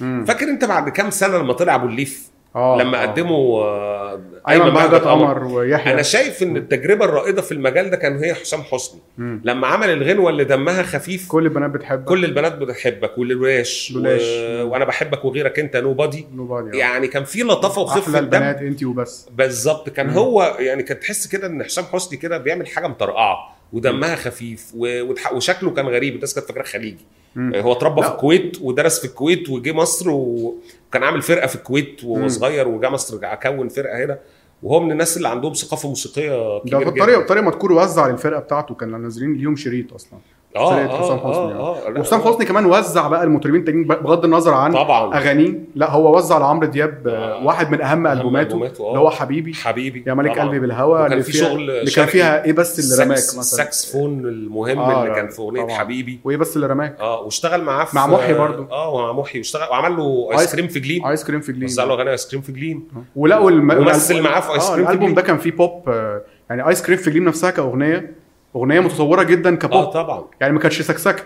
مم. 0.00 0.24
فاكر 0.24 0.44
انت 0.48 0.64
بعد 0.64 0.88
كام 0.88 1.10
سنة 1.10 1.38
لما 1.38 1.52
طلع 1.52 1.74
أبو 1.74 1.86
الليف 1.86 2.32
آه 2.56 2.78
لما 2.82 3.02
آه. 3.02 3.06
قدموا 3.06 3.64
آه، 3.64 4.20
أيمن 4.48 4.70
بهجت 4.70 5.02
قمر 5.04 5.44
ويحيى. 5.44 5.92
أنا 5.92 6.02
شايف 6.02 6.42
إن 6.42 6.56
التجربة 6.56 7.04
الرائدة 7.04 7.42
في 7.42 7.52
المجال 7.52 7.90
ده 7.90 7.96
كان 7.96 8.18
هي 8.18 8.34
حسام 8.34 8.62
حسني. 8.62 9.00
مم. 9.18 9.40
لما 9.44 9.66
عمل 9.66 9.90
الغنوة 9.90 10.30
اللي 10.30 10.44
دمها 10.44 10.82
خفيف. 10.82 11.28
كل 11.28 11.44
البنات 11.46 11.70
بتحب 11.70 12.04
كل 12.04 12.24
البنات 12.24 12.58
بتحبك 12.58 13.18
والرواش 13.18 13.92
لولاش. 13.94 14.22
و... 14.22 14.68
وأنا 14.72 14.84
بحبك 14.84 15.24
وغيرك 15.24 15.58
أنت 15.58 15.76
nobody 15.76 16.26
nobody 16.34 16.78
يعني 16.78 17.08
كان 17.08 17.24
في 17.24 17.42
لطافة 17.42 17.82
وخفة 17.82 18.18
البنات 18.18 18.56
أنت 18.56 18.84
وبس. 18.84 19.28
بالظبط. 19.32 19.90
كان 19.90 20.06
مم. 20.06 20.12
هو 20.12 20.56
يعني 20.60 20.82
كانت 20.82 21.02
تحس 21.02 21.26
كده 21.26 21.46
إن 21.46 21.62
حسام 21.64 21.84
حسني 21.84 22.18
كده 22.18 22.38
بيعمل 22.38 22.66
حاجة 22.66 22.86
مطرقعة 22.86 23.36
ودمها 23.72 24.16
خفيف 24.16 24.70
و... 24.74 25.12
وشكله 25.32 25.70
كان 25.70 25.86
غريب. 25.88 26.14
الناس 26.14 26.34
كانت 26.34 26.46
فاكراه 26.46 26.62
خليجي. 26.64 27.06
هو 27.38 27.72
اتربى. 27.72 28.02
في 28.02 28.08
الكويت 28.08 28.58
ودرس 28.62 28.98
في 28.98 29.04
الكويت 29.04 29.50
وجه 29.50 29.72
مصر 29.72 30.10
وكان 30.10 31.02
عامل 31.02 31.22
فرقة 31.22 31.46
في 31.46 31.54
الكويت 31.54 32.04
وهو. 32.04 32.28
صغير 32.28 32.68
وجا 32.68 32.88
مصر 32.88 33.34
كون 33.34 33.68
فرقة 33.68 34.04
هنا 34.04 34.18
وهو 34.62 34.80
من 34.80 34.92
الناس 34.92 35.16
اللي 35.16 35.28
عندهم 35.28 35.52
ثقافة 35.52 35.88
موسيقية 35.88 36.58
ده 36.58 36.60
كبيرة 36.80 36.90
طارق 36.90 37.18
جدا 37.18 37.26
طارق 37.26 37.42
مدكور 37.42 37.72
وزع 37.72 38.06
للفرقة 38.06 38.40
بتاعته 38.40 38.74
كان 38.74 39.02
نازلين 39.02 39.32
ليهم 39.32 39.56
شريط 39.56 39.94
أصلا 39.94 40.18
آه 40.56 40.70
فرقة 40.86 40.98
حسام 40.98 41.18
حسني. 41.18 41.32
آه 41.54 41.88
لا، 41.90 42.00
وحسام 42.00 42.20
حسني 42.20 42.44
كمان 42.44 42.66
وزع 42.66 43.08
بقى 43.08 43.24
المطربين 43.24 43.60
التانيين 43.60 43.86
بغض 43.88 44.24
النظر 44.24 44.54
عن 44.54 44.72
طبعا 44.72 45.16
أغانيه 45.16 45.54
لا 45.74 45.90
هو 45.90 46.16
وزع 46.16 46.38
لعمرو 46.38 46.66
دياب 46.66 47.08
آه، 47.08 47.10
آه. 47.40 47.44
واحد 47.46 47.70
من 47.70 47.80
أهم 47.80 48.06
أهم 48.06 48.18
ألبوماته 48.18 48.54
آه. 48.54 48.88
اللي 48.88 48.98
هو 48.98 49.10
حبيبي 49.10 49.54
حبيبي 49.54 50.04
يا 50.06 50.14
ملك. 50.14 50.38
قلبي 50.38 50.58
بالهوى 50.58 51.06
اللي 51.06 51.22
في 51.22 51.32
فيها 51.32 51.44
شغل 51.48 51.70
اللي 51.70 51.90
كان. 51.90 52.06
فيها 52.06 52.44
إيه 52.44 52.52
بس 52.52 52.78
اللي 52.78 53.04
رماك 53.04 53.18
مثلا 53.18 53.40
الساكسفون 53.40 54.18
المهم 54.26 54.78
آه، 54.78 55.02
اللي 55.02 55.14
كان 55.14 55.28
في 55.28 55.38
أغنية. 55.42 55.68
حبيبي 55.68 56.20
وإيه 56.24 56.36
بس 56.36 56.56
اللي 56.56 56.66
رماك 56.66 56.96
آه 57.00 57.20
واشتغل 57.20 57.62
معاه 57.62 57.84
في 57.84 57.96
مع 57.96 58.06
محي 58.06 58.32
برضو. 58.34 58.66
آه 58.72 59.06
مع 59.06 59.12
محي 59.12 59.38
واشتغل 59.38 59.68
وعمل 59.70 59.96
له 59.96 60.28
آيس 60.32 60.52
كريم 60.54 60.68
في 60.68 60.80
جليم 60.80 61.06
آيس 61.06 61.24
كريم 61.24 61.40
في 61.40 61.52
جليم 61.52 61.64
وزع 61.64 61.84
له 61.84 61.94
أغاني 61.94 62.10
آيس 62.10 62.28
كريم 62.30 62.42
في 62.42 62.52
جليم 62.52 62.88
ولقوا. 63.16 63.50
ومثل 63.50 64.20
معاه 64.20 64.40
في 64.40 64.48
آه 64.48 64.52
كريم 64.74 64.84
في 64.86 64.90
الألبوم. 64.92 65.14
ده 65.14 65.22
كان 65.22 65.38
فيه 65.38 65.52
بوب 65.52 65.88
آه، 65.88 66.22
يعني 66.50 66.68
آيس 66.68 66.82
كريم 66.82 66.98
في 66.98 67.10
جليم 67.10 67.24
نفسها 67.24 67.50
كأغنية 67.50 68.21
أغنية 68.56 68.80
متطوره 68.80 69.22
جدا 69.22 69.50
آه 69.52 69.56
كبوب. 69.56 69.84
طبعا. 69.84 70.24
يعني 70.40 70.52
ما 70.52 70.58
كانتش 70.60 70.82
سكسكة. 70.82 71.22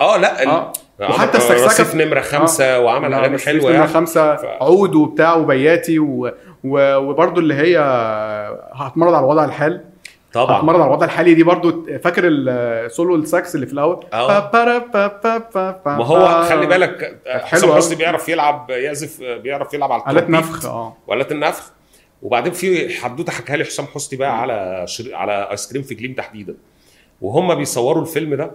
آه 0.00 0.16
لا 0.16 0.46
آه. 0.46 0.72
عمل 1.00 1.10
وحتى 1.10 1.38
السكسكة- 1.38 1.64
رصيف 1.64 1.94
نمرة 1.94 2.20
خمسة 2.20 2.80
وعمل 2.80 3.10
لا، 3.10 3.18
اغاني 3.18 3.38
حلوة 3.38 3.62
نمرة 3.62 3.72
يعني. 3.72 3.86
خمسة 3.88 4.36
ف- 4.36 4.44
عود 4.44 4.94
وبتاع 4.94 5.34
وبياتي 5.34 5.98
و... 5.98 6.30
و... 6.64 6.96
وبرضه 6.96 7.40
اللي 7.40 7.54
هي 7.54 7.78
هتمرد 8.74 9.14
على 9.14 9.24
الوضع 9.24 9.44
الحالي. 9.44 9.84
طبعا. 10.32 10.58
هتمرد 10.58 10.80
على 10.80 10.86
الوضع 10.88 11.06
الحالي 11.06 11.34
دي 11.34 11.42
برضه. 11.42 11.98
فاكر 12.04 12.22
ال 12.26 12.44
solo 12.44 13.14
ال 13.14 13.24
sax 13.24 13.54
اللي 13.54 13.66
في 13.66 13.72
الأول؟ 13.72 14.04
آه. 14.12 14.26
با- 14.26 14.50
با- 14.50 14.78
با- 14.78 15.06
با- 15.24 15.38
با- 15.54 15.70
با- 15.84 15.96
ما 15.96 16.04
هو 16.04 16.42
خلي 16.48 16.66
بالك 16.66 17.20
حسام. 17.26 17.72
حسني 17.76 17.96
بيعرف 17.96 18.28
يلعب 18.28 18.70
يعزف 18.70 19.22
بيعرف 19.22 19.74
يلعب 19.74 19.92
على 19.92 20.02
آلات 20.02 20.22
الترومبيت 20.22 20.50
نفخ 20.50 20.66
آه. 20.66 20.96
وآلات 21.06 21.32
النفخ. 21.32 21.70
وبعدين 22.22 22.52
في 22.52 22.88
حدوته 22.94 23.32
حكاها 23.32 23.56
لي 23.56 23.64
حسام 23.64 23.86
حسني 23.86 24.18
بقى 24.18 24.40
على 24.40 24.84
شر... 24.86 25.14
على 25.14 25.50
آيس 25.50 25.68
كريم 25.72 25.82
في 25.82 25.94
جليم 25.94 26.14
تحديدا. 26.14 26.54
وهم 27.20 27.54
بيصوروا 27.54 28.02
الفيلم 28.02 28.34
ده. 28.34 28.50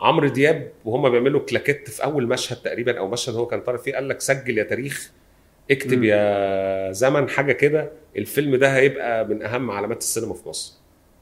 عمرو 0.00 0.28
دياب 0.28 0.70
وهم 0.84 1.10
بيعملوا 1.10 1.40
كلاكيت 1.40 1.88
في 1.90 2.04
أول 2.04 2.26
مشهد 2.26 2.56
تقريبا 2.56 2.98
أو 2.98 3.08
مشهد 3.08 3.34
هو 3.34 3.46
كان 3.46 3.60
طالع 3.60 3.78
فيه 3.78 3.94
قال 3.94 4.08
لك 4.08 4.20
سجل 4.20 4.58
يا 4.58 4.62
تاريخ 4.64 5.10
اكتب 5.70 5.98
مم. 5.98 6.04
يا 6.04 6.92
زمن 6.92 7.28
حاجة 7.28 7.52
كده. 7.52 7.90
الفيلم 8.16 8.56
ده 8.56 8.76
هيبقى 8.76 9.28
من 9.28 9.42
أهم 9.42 9.70
علامات 9.70 9.98
السينما 9.98 10.34
في 10.34 10.48
مصر. 10.48 10.72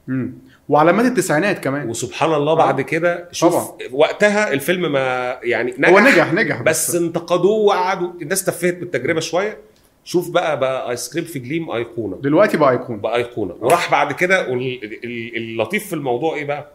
مم. 0.07 0.33
وعلامات 0.69 1.05
التسعينات 1.05 1.59
كمان. 1.59 1.89
وسبحان 1.89 2.33
الله 2.33 2.53
بعد 2.53 2.81
كده 2.81 3.27
شوف 3.31 3.53
طبعا. 3.53 3.77
وقتها 3.91 4.53
الفيلم 4.53 4.91
ما 4.91 5.37
يعني 5.43 5.73
نجح. 5.77 5.89
هو 5.89 5.99
نجح 5.99 6.33
نجح 6.33 6.61
بس 6.61 6.95
انتقدوه 6.95 7.57
وقعدوا. 7.57 8.11
الناس 8.21 8.45
تفهت 8.45 8.77
بالتجربة 8.77 9.19
شوية. 9.19 9.57
شوف 10.03 10.29
بقى 10.29 10.59
بقى 10.59 10.91
ايس 10.91 11.13
كريم 11.13 11.25
في 11.25 11.39
جليم 11.39 11.71
أيقونة. 11.71 12.15
دلوقتي 12.15 12.57
بقى 12.57 12.75
يكون 12.75 12.99
بقى 12.99 13.15
أيقونة. 13.15 13.55
وراح 13.59 13.91
بعد 13.91 14.13
كده 14.13 14.47
اللطيف 15.35 15.87
في 15.87 15.93
الموضوع 15.93 16.35
إيه 16.35 16.45
بقى؟ 16.45 16.71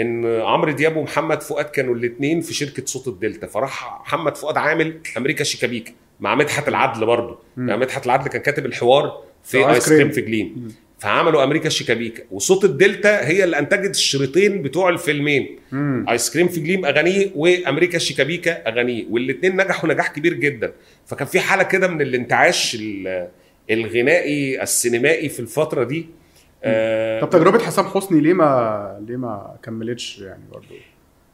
إن 0.00 0.40
عمرو 0.40 0.72
دياب 0.72 0.96
ومحمد 0.96 1.42
فؤاد 1.42 1.64
كانوا 1.64 1.94
الاثنين 1.94 2.40
في 2.40 2.54
شركة 2.54 2.86
صوت 2.86 3.08
الدلتا. 3.08 3.46
فراح 3.46 4.00
محمد 4.00 4.36
فؤاد 4.36 4.56
عامل 4.56 5.00
أمريكا 5.16 5.44
شيكابيكا 5.44 5.92
مع 6.20 6.34
مدحت 6.34 6.68
العدل 6.68 7.06
برضه. 7.06 7.38
يعني 7.56 7.76
مدحت 7.76 8.06
العدل 8.06 8.28
كان 8.28 8.42
كاتب 8.42 8.66
الحوار 8.66 9.22
في 9.44 9.68
ايس. 9.68 9.88
كريم 9.88 10.10
في 10.10 10.20
جليم. 10.20 10.74
فعملوا 11.00 11.44
أمريكا 11.44 11.68
شيكابيكا 11.68 12.22
وصوت 12.30 12.64
الدلتا 12.64 13.26
هي 13.28 13.44
اللي 13.44 13.58
أنتجت 13.58 13.90
الشريطين 13.90 14.62
بتوع 14.62 14.88
الفيلمين. 14.88 15.58
مم. 15.72 16.06
آيس 16.08 16.30
كريم 16.30 16.48
في 16.48 16.60
جليم 16.60 16.84
أغانيه 16.84 17.30
وأمريكا 17.34 17.98
شيكابيكا 17.98 18.68
أغانيه 18.68 19.04
والاثنين 19.10 19.56
نجحوا 19.56 19.90
نجاح 19.92 20.08
كبير 20.08 20.34
جدا. 20.34 20.72
فكان 21.06 21.26
في 21.26 21.40
حالة 21.40 21.62
كده 21.62 21.88
من 21.88 22.02
الانتعاش 22.02 22.74
ال- 22.80 23.28
الغنائي 23.70 24.62
السينمائي 24.62 25.28
في 25.28 25.40
الفترة 25.40 25.84
دي. 25.84 26.06
آه، 26.64 27.20
طب 27.20 27.30
تجربة 27.30 27.58
حسام 27.58 27.84
حسني 27.84 28.20
ليه 28.20 28.32
ما 28.32 29.04
ليه 29.08 29.16
ما 29.16 29.56
كملتش 29.62 30.18
يعني 30.18 30.42
برضه؟ 30.52 30.66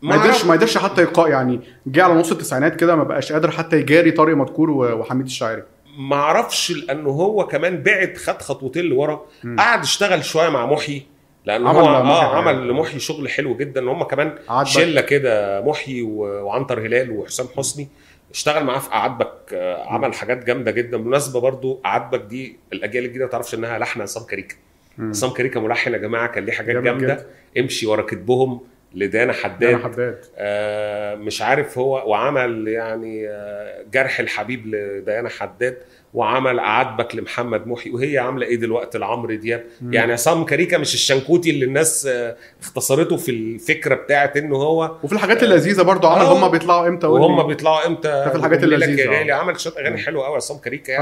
ما 0.03 0.22
قدرش 0.22 0.44
ما 0.44 0.53
قدرش 0.53 0.78
حتى 0.78 1.03
يقا 1.03 1.28
يعني 1.28 1.60
جه 1.87 2.03
على 2.05 2.15
نص 2.15 2.32
التسعينات 2.32 2.76
كده 2.76 2.97
ما 2.97 3.03
بقاش 3.05 3.32
قادر 3.32 3.50
حتى 3.50 3.76
يجاري 3.76 4.10
طارق 4.10 4.37
مدكور 4.37 4.71
وحميد 4.71 5.26
الشاعري. 5.26 5.62
ما 5.96 6.16
أعرفش 6.16 6.70
لأنه 6.70 7.10
هو 7.10 7.46
كمان 7.46 7.82
بعد 7.82 8.16
خد 8.16 8.42
خطوتين 8.42 8.84
لورا. 8.84 9.26
قعد 9.58 9.80
اشتغل 9.82 10.24
شوية 10.24 10.48
مع 10.48 10.66
محيي 10.66 11.02
لأن 11.44 11.66
عمل 11.66 11.78
هو 11.78 11.86
آه. 11.86 12.36
عمل 12.36 12.68
لمحيي 12.68 12.98
شغل 13.00 13.28
حلو 13.28 13.56
جدا 13.56 13.80
ان 13.80 13.88
هم 13.88 14.02
كمان 14.02 14.34
شلة 14.64 15.00
كده 15.00 15.60
محيي 15.64 16.02
و- 16.02 16.44
وعنتر 16.46 16.86
هلال 16.86 17.10
وحسام 17.10 17.46
حسني 17.56 17.88
اشتغل 18.30 18.64
معاه 18.64 18.78
في 18.78 18.90
قعدبك 18.90 19.32
آه، 19.52 19.84
عمل 19.88 20.14
حاجات 20.14 20.44
جامدة 20.44 20.70
جدا 20.70 20.96
بالمناسبه 20.96 21.40
برضو 21.40 21.80
قعدبك 21.84 22.20
دي 22.20 22.56
الأجيال 22.72 23.04
الجديدة 23.04 23.24
ما 23.24 23.30
تعرفش 23.30 23.54
إنها 23.54 23.78
لحن 23.78 24.00
عصام 24.00 24.24
كاريكا 24.26 24.54
مم. 24.98 25.08
عصام 25.10 25.30
كاريكا 25.30 25.60
ملحن 25.60 25.92
يا 25.92 25.98
جماعة 25.98 26.26
كان 26.26 26.44
ليه 26.44 26.52
حاجات 26.52 26.76
جامد 26.82 26.86
جامدة. 27.00 27.26
امشي 27.58 27.86
ورا 27.86 28.02
كتبهم 28.02 28.60
لدانا 28.96 29.32
حداد 29.32 29.74
أنا 29.74 29.84
حداد 29.84 30.24
آه، 30.36 31.14
مش 31.14 31.42
عارف 31.42 31.78
هو 31.78 32.10
وعمل 32.10 32.68
يعني 32.68 33.28
آه، 33.28 33.84
جرح 33.92 34.20
الحبيب 34.20 34.66
لديانا 34.66 35.28
حداد 35.28 35.78
وعمل 36.14 36.60
قعدبك 36.60 37.14
لمحمد 37.14 37.66
محي 37.66 37.90
وهي 37.90 38.18
عاملة 38.18 38.46
إيه 38.46 38.56
دلوقتي 38.56 38.98
لعمرو 38.98 39.34
دياب 39.34 39.64
مم. 39.80 39.92
يعني 39.92 40.12
عصام 40.12 40.44
كاريكا 40.44 40.78
مش 40.78 40.94
الشنكوتي 40.94 41.50
اللي 41.50 41.64
الناس 41.64 42.06
آه، 42.06 42.36
اختصرته 42.62 43.16
في 43.16 43.30
الفكرة 43.30 43.94
بتاعت 43.94 44.36
إنه 44.36 44.56
هو 44.56 44.96
وفي 45.02 45.12
الحاجات 45.12 45.42
اللذيذة 45.42 45.82
برضه 45.82 46.08
عمل 46.08 46.20
آه. 46.20 46.32
هم 46.46 46.48
بيطلعوا 46.50 46.88
إمتى. 46.88 47.06
وهم 47.06 47.46
بيطلعوا 47.46 47.86
إمتى 47.86 48.08
في 48.30 48.36
الحاجات. 48.36 48.64
غالي 49.08 49.32
عمل 49.32 49.60
شوية 49.60 49.74
أغاني 49.78 49.98
حلوة 49.98 50.24
قوي 50.26 50.36
عصام 50.36 50.58
كاريكا 50.58 50.92
يعني 50.92 50.94